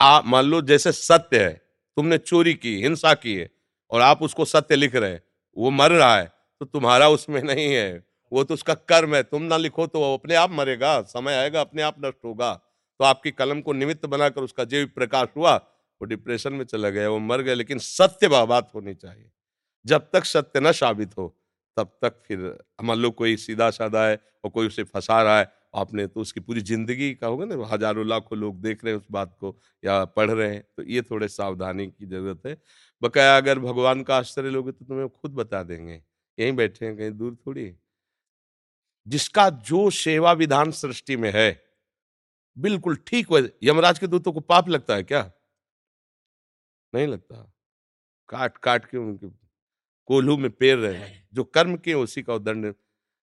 आप 0.00 0.26
मान 0.26 0.44
लो 0.44 0.60
जैसे 0.62 0.92
सत्य 0.92 1.44
है 1.44 1.52
तुमने 1.96 2.18
चोरी 2.18 2.54
की 2.54 2.74
हिंसा 2.82 3.14
की 3.14 3.34
है 3.34 3.50
और 3.90 4.00
आप 4.00 4.22
उसको 4.22 4.44
सत्य 4.44 4.76
लिख 4.76 4.94
रहे 4.94 5.10
हैं 5.10 5.22
वो 5.56 5.70
मर 5.70 5.90
रहा 5.90 6.16
है 6.16 6.32
तो 6.60 6.66
तुम्हारा 6.66 7.08
उसमें 7.08 7.42
नहीं 7.42 7.72
है। 7.74 8.04
वो 8.32 8.44
तो 8.44 8.54
उसका 8.54 8.74
कर्म 8.74 9.14
है, 9.14 9.22
तुम 9.22 9.42
ना 9.44 9.56
लिखो 9.56 9.86
तो 9.86 10.00
वो 10.00 10.14
अपने 10.14 10.34
आप 10.36 10.50
मरेगा, 10.52 11.00
समय 11.04 11.34
आएगा, 11.34 11.60
अपने 11.60 11.82
आप 11.82 11.96
नष्ट 12.04 12.24
होगा। 12.24 12.52
तो 13.00 13.04
आपकी 13.04 13.30
कलम 13.32 13.60
को 13.60 13.72
निमित्त 13.74 14.06
बनाकर 14.06 14.42
उसका 14.42 14.64
जीव 14.66 14.86
प्रकाश 14.94 15.28
हुआ, 15.36 15.54
वो 15.56 16.04
डिप्रेशन 16.06 16.52
में 16.52 16.64
चला 16.66 16.90
गया, 16.90 17.08
वो 17.10 17.18
मर 17.20 17.42
गया, 17.42 17.54
लेकिन 17.54 17.78
सत्य 17.80 18.28
बात 18.28 18.70
होनी 18.74 18.94
चाहिए। 18.96 19.30
जब 19.84 20.08
तक 20.12 20.24
सत्य 20.26 20.60
न 20.60 20.72
साबित 20.74 21.16
हो, 21.18 21.34
तब 21.76 21.90
तक 22.02 22.22
फिर 22.26 22.38
मान 22.82 22.98
लो, 22.98 23.10
कोई 23.12 23.36
सीधा 23.38 23.70
साधा 23.72 24.06
है 24.06 24.20
और 24.44 24.50
कोई 24.50 24.66
उसे 24.66 24.82
फंसा 24.84 25.22
रहा 25.22 25.38
है, 25.38 25.52
आपने 25.74 26.06
तो 26.06 26.20
उसकी 26.20 26.40
पूरी 26.40 26.60
ज़िंदगी 26.62 27.12
का 27.14 27.26
होगा 27.26 27.44
ना, 27.46 27.54
हज़ारों 27.66 28.06
लाखों 28.06 28.38
लोग 28.38 28.60
देख 28.60 28.84
रहे 28.84 28.94
हैं 28.94 29.00
उस 29.00 29.06
बात 29.10 29.36
को 29.40 29.56
या 29.82 30.04
पढ़ 30.06 30.30
रहे 30.30 30.48
हैं 30.48 30.62
तो 30.76 30.82
ये 30.84 31.02
थोड़े 31.02 31.28
सावधानी 31.30 31.86
की 31.88 32.06
ज़रूरत 32.06 32.46
है। 32.46 32.56
बकाया 33.02 33.36
अगर 33.36 33.58
भगवान 33.60 34.02
का 34.02 34.16
आश्चर्य 34.16 34.50
लोगे 34.50 34.72
तो 34.72 34.84
तुम्हें 34.84 35.08
खुद 35.10 35.34
बता 35.34 35.62
देंगे, 35.64 36.00
यहीं 36.38 36.52
बैठे 36.54 36.86
हैं, 36.86 36.96
कहीं 36.96 37.10
दूर 37.12 37.36
थोड़ी 37.46 37.64
जिसका 39.06 39.50
जो 39.50 39.90
सेवा 39.90 40.32
विधान 40.32 40.70
सृष्टि 40.70 41.16
में 41.16 41.32
है, 41.34 41.64
बिल्कुल 42.58 42.96
ठीक 42.96 43.32
वैसे। 43.32 43.58
यमराज 43.62 43.98
के 43.98 44.06
दूतों 44.06 44.32
को 44.32 44.40
पाप 44.40 44.68
लगता 44.68 44.94
है 44.94 45.02
क्या? 45.02 45.32
नहीं 46.94 47.06
लगता। 47.06 47.52
काट 48.28 48.56
काट 48.56 48.84
के 48.84 48.98
उनके 48.98 49.28
कोल्हू 50.06 50.36
में 50.36 50.50
पेर 50.50 50.78
रहे 50.78 50.94
हैं। 50.94 51.28
जो 51.34 51.44
कर्म 51.44 51.76
किए 51.76 51.94
उसी 51.94 52.22
का 52.22 52.38
दंड। 52.38 52.74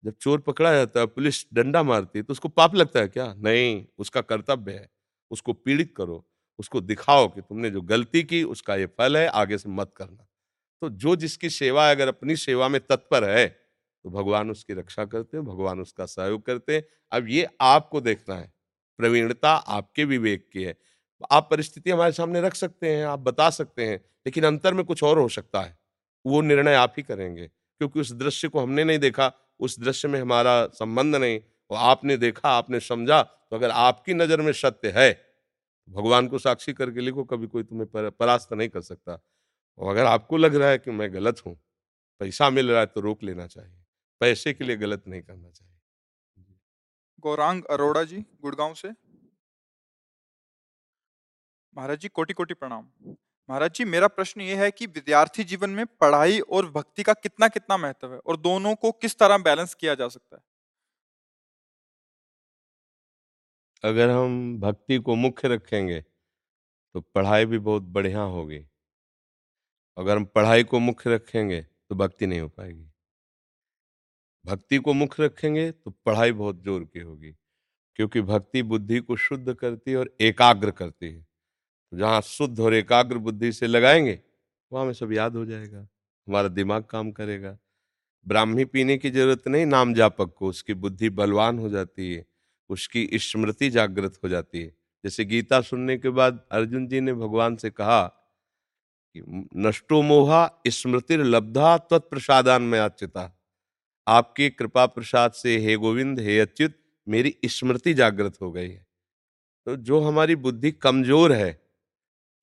जब 0.04 0.14
चोर 0.21 0.40
पकड़ा 0.40 0.73
जाता 0.73 1.00
है, 1.00 1.06
पुलिस 1.06 1.47
डंडा 1.52 1.83
मारती 1.83 2.18
है 2.18 2.23
तो 2.23 2.33
उसको 2.33 2.49
पाप 2.49 2.75
लगता 2.75 3.00
है 3.00 3.09
क्या? 3.09 3.35
नहीं, 3.35 3.87
उसका 3.99 4.21
कर्तव्य 4.21 4.73
है। 4.73 4.90
उसको 5.30 5.52
पीड़ित 5.52 5.95
करो, 5.97 6.28
उसको 6.59 6.80
दिखाओ 6.80 7.28
कि 7.28 7.40
तुमने 7.40 7.71
जो 7.71 7.80
गलती 7.80 8.23
की, 8.23 8.42
उसका 8.42 8.76
ये 8.76 8.87
फल 8.87 9.16
है, 9.16 9.26
आगे 9.26 9.59
से 9.59 9.68
मत 9.68 9.92
करना। 9.97 10.26
तो 10.80 10.88
जो 10.88 11.16
जिसकी 11.16 11.50
सेवा 11.50 11.90
अगर 11.90 12.09
अपनी 12.09 12.37
सेवा 12.37 12.68
में 12.68 12.80
तत्पर 12.80 13.25
है 13.25 13.65
तो 14.06 14.10
भगवान 14.10 14.50
उसकी 14.50 14.75
रक्षा 14.75 15.04
करते 15.04 15.36
हैं, 15.36 15.44
भगवान 15.46 15.80
उसका 15.80 16.04
सहयोग 16.06 16.44
करते 16.46 16.75
हैं। 16.75 16.82
अब 17.12 17.28
ये 17.28 17.46
आपको 17.62 18.00
देखना 18.00 18.34
है, 18.34 18.52
प्रवीणता 18.98 19.50
आपके 19.50 20.04
विवेक 20.04 20.48
की 20.52 20.62
है। 20.62 20.75
आप 21.30 21.48
परिस्थिति 21.50 21.90
हमारे 21.90 22.12
सामने 22.12 22.40
रख 22.40 22.54
सकते 22.54 22.94
हैं, 22.94 23.04
आप 23.04 23.18
बता 23.20 23.48
सकते 23.50 23.86
हैं, 23.86 23.96
लेकिन 24.26 24.44
अंतर 24.44 24.75
में 24.75 24.84
कुछ 24.84 25.02
और 25.02 25.18
हो 25.18 25.28
सकता 25.28 25.60
है। 25.60 25.76
वो 26.25 26.40
निर्णय 26.42 26.75
आप 26.75 26.94
ही 26.96 27.02
करेंगे, 27.02 27.46
क्योंकि 27.46 28.00
उस 28.00 28.12
दृश्य 28.14 28.48
को 28.48 28.60
हमने 28.60 28.84
नहीं 28.84 28.98
देखा, 28.98 29.32
उस 29.60 29.78
दृश्य 29.80 30.08
में 30.08 30.20
हमारा 30.20 30.66
संबंध 30.75 31.16
नहीं 31.16 31.38
वो 31.70 31.76
आपने 31.76 32.16
देखा, 32.16 32.48
आपने 32.48 32.80
समझा 32.80 33.22
तो 33.22 33.56
अगर 33.56 33.70
आपकी 33.70 34.14
नज़र 34.14 34.40
में 34.40 34.52
सत्य 34.54 34.92
है 34.96 35.10
भगवान 35.88 36.28
को 36.28 36.38
साक्षी 36.38 36.72
करके 36.72 37.00
लिखो, 37.00 37.25
कभी 37.25 37.46
कोई 37.46 37.62
तुम्हें 37.62 38.10
परास्त 38.12 38.52
नहीं 38.52 38.68
कर 38.68 38.80
सकता। 38.82 39.18
और 39.78 39.90
अगर 39.90 40.04
आपको 40.06 40.36
लग 40.36 40.54
रहा 40.54 40.68
है 40.68 40.78
कि 40.78 40.90
मैं 40.92 41.12
गलत 41.14 41.42
हूँ, 41.46 41.56
पैसा 42.20 42.50
मिल 42.50 42.70
रहा 42.70 42.80
है 42.80 42.86
तो 42.86 43.00
रोक 43.00 43.22
लेना 43.25 43.46
चाहिए। 43.46 43.85
पैसे 44.20 44.52
के 44.54 44.64
लिए 44.64 44.76
गलत 44.76 45.04
नहीं 45.08 45.23
करना 45.23 45.50
चाहिए। 45.50 45.73
गौरांग 47.18 47.62
अरोड़ा 47.64 48.02
जी 48.04 48.20
गुड़गांव 48.42 48.75
से। 48.75 48.88
महाराज 51.76 51.99
जी 51.99 52.08
कोटि 52.08 52.35
कोटि 52.35 52.54
प्रणाम। 52.54 52.88
महाराज 53.49 53.73
जी 53.75 53.85
मेरा 53.85 54.08
प्रश्न 54.08 54.40
ये 54.40 54.54
है 54.56 54.70
कि 54.70 54.87
विद्यार्थी 54.88 55.44
जीवन 55.44 55.70
में 55.70 55.85
पढ़ाई 55.87 56.38
और 56.40 56.70
भक्ति 56.70 57.02
का 57.02 57.12
कितना 57.14 57.49
कितना 57.49 57.76
महत्व 57.76 58.12
है? 58.12 58.18
और 58.18 58.37
दोनों 58.38 58.75
को 58.75 58.92
किस 58.94 59.18
तरह 59.18 59.38
बैलेंस 59.38 59.75
किया 59.75 59.94
जा 59.94 60.08
सकता 60.08 60.37
है? 60.37 60.42
अगर 63.85 64.11
हम 64.11 64.58
भक्ति 64.61 64.99
को 64.99 65.14
मुख्य 65.16 65.49
रखेंगे 65.49 66.00
तो 66.00 67.00
पढ़ाई 67.00 67.46
भी 67.46 67.58
बहुत 67.61 67.82
बढ़िया 67.94 68.20
होगी। 68.20 68.58
अगर 69.96 70.16
हम 70.16 70.25
पढ़ाई 70.26 70.64
को 70.64 70.78
मुख्य 70.80 71.14
रखेंगे 71.14 71.61
तो 71.62 71.94
भक्ति 71.94 72.26
नहीं 72.26 72.40
हो 72.40 72.49
पाएगी। 72.49 72.90
भक्ति 74.46 74.78
को 74.78 74.92
मुख्य 74.94 75.24
रखेंगे 75.24 75.70
तो 75.70 75.90
पढ़ाई 76.06 76.32
बहुत 76.32 76.62
ज़ोर 76.64 76.84
की 76.84 77.00
होगी, 77.00 77.30
क्योंकि 77.98 78.20
भक्ति 78.22 78.62
बुद्धि 78.64 78.98
को 79.00 79.16
शुद्ध 79.18 79.54
करती 79.54 79.90
है 79.90 79.96
और 79.96 80.10
एकाग्र 80.20 80.70
करती 80.72 81.06
है। 81.06 81.20
तो 81.92 81.98
जहाँ 81.98 82.20
शुद्ध 82.22 82.60
और 82.60 82.74
एकाग्र 82.74 83.18
बुद्धि 83.18 83.52
से 83.52 83.66
लगाएँगे, 83.66 84.18
वहाँ 84.72 84.84
हमें 84.84 84.92
सब 84.94 85.12
याद 85.12 85.36
हो 85.36 85.44
जाएगा, 85.46 85.78
हमारा 85.78 86.48
दिमाग 86.50 86.84
काम 86.84 87.10
करेगा। 87.12 87.56
ब्राह्मी 88.26 88.64
पीने 88.66 88.96
की 88.98 89.10
ज़रूरत 89.10 89.48
नहीं 89.48 89.66
नाम 89.66 89.94
जापक 89.94 90.34
को, 90.34 90.48
उसकी 90.48 90.74
बुद्धि 90.76 91.10
बलवान 91.10 91.58
हो 91.58 91.68
जाती 91.68 92.14
है, 92.14 92.24
उसकी 92.70 93.08
स्मृति 93.14 93.70
जागृत 93.70 94.18
हो 94.24 94.28
जाती 94.28 94.62
है। 94.62 94.72
जैसे 95.04 95.24
गीता 95.24 95.60
सुनने 95.62 95.96
के 95.98 96.10
बाद 96.10 96.44
अर्जुन 96.52 96.86
जी 96.88 97.00
ने 97.00 97.12
भगवान 97.14 97.56
से 97.56 97.70
कहा 97.70 98.02
कि, 98.04 99.22
नष्टो 99.58 100.02
मोहा 100.02 100.50
स्मृति 100.68 101.16
लब्धा 101.16 101.76
तत्प्रसादान 101.90 102.62
में 102.62 102.78
अच्युता 102.80 103.32
आपकी 104.06 104.48
कृपा 104.50 104.86
प्रसाद 104.86 105.32
से, 105.32 105.56
हे 105.58 105.76
गोविंद, 105.76 106.20
हे 106.20 106.38
अच्युत, 106.40 106.75
मेरी 107.06 107.34
स्मृति 107.46 107.94
जागृत 107.94 108.36
हो 108.42 108.50
गई 108.52 108.68
है। 108.68 108.84
तो 109.66 109.76
जो 109.78 110.00
हमारी 110.00 110.36
बुद्धि 110.36 110.70
कमज़ोर 110.72 111.32
है, 111.32 111.60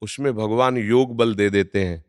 उसमें 0.01 0.33
भगवान 0.35 0.77
योग 0.77 1.15
बल 1.17 1.33
दे 1.35 1.49
देते 1.49 1.83
हैं। 1.83 2.03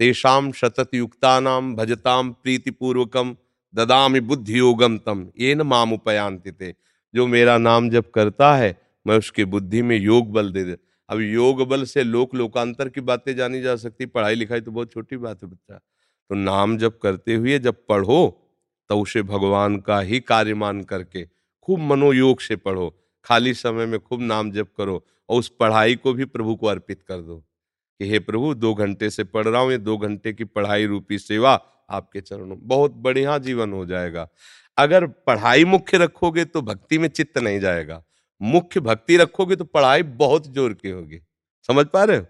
तेषाम 0.00 0.50
शतत 0.52 0.94
युक्ता 0.94 1.38
नाम 1.40 1.74
भजताम 1.76 2.32
प्रीतिपूर्वकम 2.32 3.36
ददामि 3.74 4.20
बुद्धि 4.20 4.58
योगम 4.58 4.98
तम। 4.98 5.26
ये 5.38 5.54
न 5.54 5.62
माम 5.62 5.92
उपयांति 5.92 6.52
थे 6.52 6.72
जो 7.14 7.26
मेरा 7.26 7.56
नाम 7.58 7.88
जब 7.90 8.10
करता 8.10 8.54
है, 8.56 8.76
मैं 9.06 9.16
उसकी 9.18 9.44
बुद्धि 9.46 9.82
में 9.82 9.96
योग 9.96 10.32
बल 10.32 10.50
दे 10.52 10.64
दे। 10.64 10.76
अब 11.08 11.20
योग 11.20 11.62
बल 11.68 11.84
से 11.84 12.02
लोक 12.04 12.34
लोकांतर 12.34 12.88
की 12.88 13.00
बातें 13.00 13.34
जानी 13.36 13.60
जा 13.62 13.76
सकती, 13.76 14.06
पढ़ाई 14.06 14.34
लिखाई 14.34 14.60
तो 14.60 14.70
बहुत 14.70 14.92
छोटी 14.92 15.16
बात 15.16 15.42
है 15.42 15.48
बच्चा। 15.48 15.74
तो 15.74 16.34
नाम 16.34 16.76
जब 16.78 16.98
करते 16.98 17.34
हुए 17.34 17.58
जब 17.58 17.86
पढ़ो 17.86 18.41
तो 18.92 18.98
उसे 18.98 19.22
भगवान 19.24 19.76
का 19.80 19.98
ही 20.00 20.18
कार्य 20.22 20.54
मान 20.56 20.82
करके 20.84 21.24
खूब 21.24 21.80
मनोयोग 21.82 22.40
से 22.40 22.56
पढ़ो, 22.56 22.88
खाली 23.26 23.52
समय 23.54 23.86
में 23.86 23.98
खूब 24.00 24.20
नाम 24.22 24.50
जप 24.52 24.68
करो 24.78 24.94
और 25.28 25.38
उस 25.38 25.48
पढ़ाई 25.60 25.94
को 25.96 26.12
भी 26.12 26.24
प्रभु 26.26 26.54
को 26.54 26.66
अर्पित 26.66 27.02
कर 27.02 27.20
दो 27.20 27.36
कि 28.00 28.08
हे 28.10 28.18
प्रभु, 28.20 28.52
दो 28.54 28.74
घंटे 28.74 29.10
से 29.10 29.24
पढ़ 29.24 29.46
रहा 29.46 29.60
हूँ, 29.60 29.70
ये 29.70 29.78
दो 29.78 29.96
घंटे 29.98 30.32
की 30.32 30.44
पढ़ाई 30.44 30.86
रूपी 30.86 31.18
सेवा 31.18 31.52
आपके 31.90 32.20
चरणों 32.20 32.58
बहुत 32.64 32.92
बढ़िया 32.98 33.38
जीवन 33.40 33.72
हो 33.72 33.84
जाएगा। 33.86 34.28
अगर 34.78 35.06
पढ़ाई 35.06 35.64
मुख्य 35.66 35.98
रखोगे 35.98 36.44
तो 36.44 36.62
भक्ति 36.62 36.98
में 36.98 37.08
चित्त 37.08 37.38
नहीं 37.38 37.60
जाएगा। 37.60 38.02
मुख्य 38.40 38.80
भक्ति 38.82 39.16
रखोगे 39.16 39.56
तो 39.56 39.64
पढ़ाई 39.66 40.02
बहुत 40.02 40.52
ज़ोर 40.54 40.72
की 40.74 40.90
होगी। 40.90 41.20
समझ 41.68 41.86
पा 41.86 42.04
रहे 42.04 42.16
हो? 42.16 42.24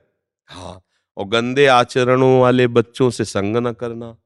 हाँ 0.48 0.80
और 1.16 1.28
गंदे 1.28 1.66
आचरणों 1.68 2.40
वाले 2.40 2.66
बच्चों 2.68 3.10
से 3.10 3.24
संग 3.26 3.56
न 3.58 3.72
करना। 3.74 4.16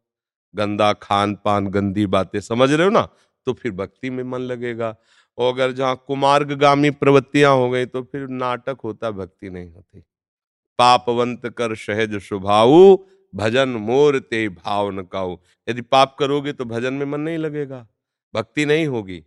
गंदा 0.57 0.93
खान 0.95 1.35
पान, 1.45 1.67
गंदी 1.69 2.07
बातें 2.09 2.41
समझ 2.43 2.71
रहे 2.71 2.85
हो 2.85 2.91
ना 2.91 3.09
तो 3.47 3.53
फिर 3.55 3.73
भक्ति 3.75 4.11
में 4.11 4.23
मन 4.25 4.41
लगेगा। 4.43 4.95
और 5.39 5.53
अगर 5.55 5.73
जहाँ 5.73 6.05
कुमार्गामी 6.07 6.91
प्रवृत्तियाँ 6.93 7.55
हो 7.55 7.69
गई 7.71 7.87
तो 7.87 8.03
फिर 8.03 8.27
नाटक 8.29 8.79
होता, 8.85 9.11
भक्ति 9.13 9.51
नहीं 9.51 9.71
होती। 9.71 10.01
पापवंत 10.79 11.47
कर 11.59 11.75
सहज 11.77 12.15
स्वभाव 12.23 12.73
भजन 13.35 13.69
मोर 13.81 14.19
ते 14.21 14.49
भाव 14.51 14.91
न 14.91 15.03
काऊ। 15.05 15.37
यदि 15.69 15.83
पाप 15.83 16.17
करोगे 16.19 16.53
तो 16.53 16.65
भजन 16.67 16.95
में 16.95 17.07
मन 17.07 17.21
नहीं 17.21 17.39
लगेगा, 17.39 17.87
भक्ति 18.35 18.67
नहीं 18.67 18.87
होगी। 18.87 19.19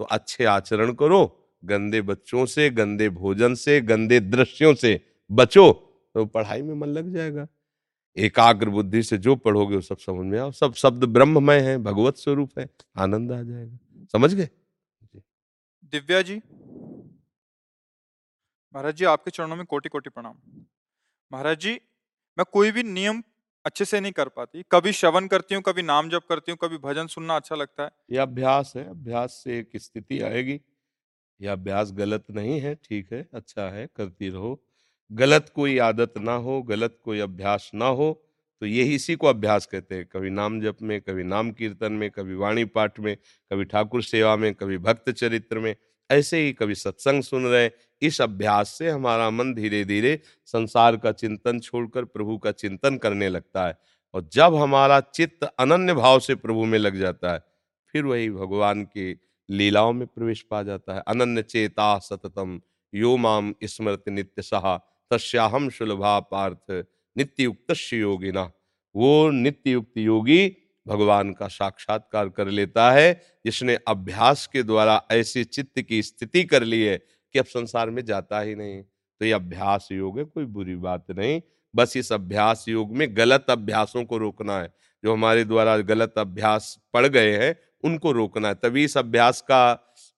तो 0.00 0.04
अच्छे 0.06 0.44
आचरण 0.46 0.92
करो, 0.94 1.24
गंदे 1.62 2.00
बच्चों 2.02 2.44
से, 2.46 2.68
गंदे 2.70 3.08
भोजन 3.10 3.54
से, 3.56 3.80
गंदे 3.82 4.20
दृश्यों 4.22 4.74
से 4.74 5.00
बचो 5.30 5.72
तो 6.14 6.24
पढ़ाई 6.26 6.62
में 6.62 6.74
मन 6.76 6.88
लग 6.88 7.12
जाएगा। 7.14 7.46
एकाग्र 8.16 8.70
बुद्धि 8.70 9.02
से 9.02 9.18
जो 9.18 9.34
पढ़ोगे 9.36 9.74
वो 9.76 9.80
सब 9.80 9.98
समझ 9.98 10.26
में 10.26 10.38
आओ। 10.38 10.50
सब 10.50 10.74
शब्द 10.74 11.04
ब्रह्ममय 11.06 11.60
है 11.60 11.76
भगवत 11.78 12.16
स्वरूप 12.16 12.58
है 12.58 12.68
आनंद 12.96 13.32
आ 13.32 13.42
जाएगा। 13.42 13.78
समझ 14.12 14.32
गए? 14.34 14.48
दिव्या 15.92 16.22
जी। 16.22 16.36
महाराज 18.74 18.94
जी 18.96 19.04
आपके 19.04 19.30
चरणों 19.30 19.56
में 19.56 19.64
कोटि 19.66 19.88
कोटि 19.88 20.10
प्रणाम। 20.10 20.34
महाराज 21.30 21.58
जी 21.60 21.72
मैं 22.38 22.44
कोई 22.52 22.70
भी 22.72 22.82
नियम 22.82 23.22
अच्छे 23.64 23.84
से 23.84 24.00
नहीं 24.00 24.12
कर 24.12 24.28
पाती। 24.28 24.62
कभी 24.72 24.92
श्रवण 24.92 25.26
करती 25.26 25.54
हूँ 25.54 25.62
कभी 25.62 25.82
नाम 25.82 26.08
जप 26.10 26.26
करती 26.28 26.52
हूँ 26.52 26.58
कभी 26.62 26.78
भजन 26.78 27.06
सुनना 27.06 27.36
अच्छा 27.36 27.56
लगता 27.56 27.82
है। 27.82 27.90
यह 28.10 28.22
अभ्यास 28.22 28.72
है 28.76 28.88
अभ्यास 28.90 29.40
से 29.44 29.58
एक 29.58 29.76
स्थिति 29.76 30.20
आएगी। 30.20 30.60
यह 31.40 31.52
अभ्यास 31.52 31.92
गलत 31.92 32.30
नहीं 32.30 32.60
है 32.60 32.74
ठीक 32.84 33.12
है 33.12 33.28
अच्छा 33.34 33.68
है 33.70 33.86
करती 33.96 34.28
रहो। 34.28 34.54
गलत 35.10 35.50
कोई 35.54 35.78
आदत 35.78 36.14
ना 36.18 36.32
हो, 36.34 36.62
गलत 36.62 36.98
कोई 37.04 37.20
अभ्यास 37.20 37.70
ना 37.74 37.86
हो 37.88 38.22
तो 38.62 38.66
यही 38.66 38.94
इसी 38.94 39.14
को 39.16 39.26
अभ्यास 39.26 39.66
कहते 39.66 39.94
हैं। 39.94 40.04
कभी 40.06 40.30
नाम 40.30 40.60
जप 40.60 40.76
में, 40.82 41.00
कभी 41.00 41.24
नाम 41.24 41.50
कीर्तन 41.52 41.92
में, 41.92 42.10
कभी 42.10 42.34
वाणी 42.34 42.64
पाठ 42.66 43.00
में, 43.00 43.16
कभी 43.50 43.64
ठाकुर 43.64 44.02
सेवा 44.02 44.36
में, 44.36 44.54
कभी 44.54 44.78
भक्त 44.78 45.10
चरित्र 45.10 45.58
में, 45.58 45.74
ऐसे 46.10 46.40
ही 46.40 46.52
कभी 46.52 46.74
सत्संग 46.74 47.22
सुन 47.22 47.46
रहे 47.46 47.70
इस 48.02 48.20
अभ्यास 48.20 48.70
से 48.78 48.88
हमारा 48.88 49.28
मन 49.30 49.52
धीरे 49.54 49.84
धीरे 49.84 50.18
संसार 50.46 50.96
का 50.96 51.12
चिंतन 51.12 51.60
छोड़कर, 51.60 52.04
प्रभु 52.04 52.38
का 52.38 52.52
चिंतन 52.52 52.96
करने 52.96 53.28
लगता 53.28 53.66
है 53.66 53.78
और 54.14 54.28
जब 54.32 54.54
हमारा 54.54 55.00
चित्त 55.14 55.44
अनन्य 55.44 55.94
भाव 55.94 56.18
से 56.20 56.34
प्रभु 56.36 56.64
में 56.64 56.78
लग 56.78 56.98
जाता 56.98 57.32
है, 57.32 57.42
फिर 57.94 58.04
वही 58.04 58.30
भगवान 58.30 58.84
की 58.86 59.20
लीलाओं 59.48 59.92
में 59.92 60.06
प्रवेश 60.06 60.42
पा 60.50 60.62
जाता 60.62 60.94
है। 60.94 61.02
अनन्य 61.08 61.42
चेता 61.44 61.96
सततम, 62.00 62.60
यो 62.92 63.16
माम 63.16 63.54
स्मृति 63.64 64.10
नित्य 64.10 64.42
सहा 64.42 64.80
तस्याहम 65.10 65.68
सुलभा 65.70 66.20
पार्थ 66.20 66.84
नित्य 67.16 67.42
युक्त 67.42 67.74
योगिना। 67.92 68.50
वो 68.94 69.30
नित्य 69.30 69.70
युक्त 69.70 69.98
योगी 69.98 70.56
भगवान 70.88 71.32
का 71.32 71.48
साक्षात्कार 71.48 72.28
कर 72.28 72.48
लेता 72.48 72.90
है, 72.92 73.20
जिसने 73.44 73.78
अभ्यास 73.88 74.46
के 74.46 74.62
द्वारा 74.62 75.02
ऐसे 75.10 75.44
चित्त 75.44 75.80
की 75.80 76.02
स्थिति 76.02 76.44
कर 76.44 76.62
ली 76.62 76.82
है 76.82 76.96
कि 76.98 77.38
अब 77.38 77.44
संसार 77.44 77.90
में 77.90 78.04
जाता 78.04 78.40
ही 78.40 78.54
नहीं। 78.54 78.82
तो 78.82 79.24
ये 79.24 79.32
अभ्यास 79.32 79.88
योग 79.92 80.18
है, 80.18 80.24
कोई 80.24 80.44
बुरी 80.44 80.76
बात 80.76 81.10
नहीं। 81.10 81.40
बस 81.74 81.96
इस 81.96 82.12
अभ्यास 82.12 82.64
योग 82.68 82.96
में 82.96 83.16
गलत 83.16 83.46
अभ्यासों 83.50 84.04
को 84.04 84.18
रोकना 84.18 84.58
है। 84.58 84.72
जो 85.04 85.12
हमारे 85.12 85.44
द्वारा 85.44 85.76
गलत 85.76 86.14
अभ्यास 86.18 86.76
पड़ 86.94 87.06
गए 87.06 87.36
हैं, 87.36 87.56
उनको 87.84 88.12
रोकना 88.12 88.48
है। 88.48 88.54
तभी 88.54 88.84
इस 88.84 88.96
अभ्यास 88.98 89.40
का 89.40 89.74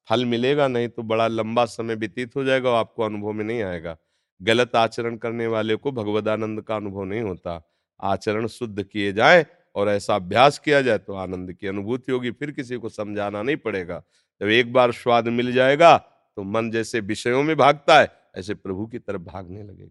फल 0.08 0.24
मिलेगा, 0.24 0.68
नहीं 0.68 0.88
तो 0.88 1.02
बड़ा 1.02 1.26
लंबा 1.28 1.64
समय 1.64 1.94
व्यतीत 1.94 2.36
हो 2.36 2.44
जाएगा 2.44 2.70
आपको 2.70 3.02
अनुभव 3.02 3.32
में 3.32 3.44
नहीं 3.44 3.62
आएगा। 3.62 3.96
गलत 4.40 4.76
आचरण 4.76 5.16
करने 5.16 5.46
वाले 5.46 5.76
को 5.76 5.92
भगवदानंद 5.92 6.62
का 6.62 6.76
अनुभव 6.76 7.04
नहीं 7.04 7.22
होता। 7.22 7.62
आचरण 8.00 8.46
शुद्ध 8.46 8.82
किए 8.82 9.12
जाए 9.12 9.44
और 9.74 9.88
ऐसा 9.88 10.14
अभ्यास 10.16 10.58
किया 10.58 10.80
जाए 10.82 10.98
तो 10.98 11.14
आनंद 11.14 11.52
की 11.52 11.66
अनुभूति 11.66 12.12
होगी, 12.12 12.30
फिर 12.30 12.50
किसी 12.50 12.76
को 12.76 12.88
समझाना 12.88 13.42
नहीं 13.42 13.56
पड़ेगा। 13.56 14.02
जब 14.40 14.48
एक 14.48 14.72
बार 14.72 14.92
स्वाद 14.92 15.28
मिल 15.28 15.52
जाएगा 15.52 15.96
तो 15.96 16.42
मन 16.42 16.70
जैसे 16.70 17.00
विषयों 17.02 17.42
में 17.42 17.56
भागता 17.56 17.98
है, 18.00 18.10
ऐसे 18.36 18.54
प्रभु 18.54 18.86
की 18.86 18.98
तरफ़ 18.98 19.22
भागने 19.22 19.62
लगेगा। 19.62 19.90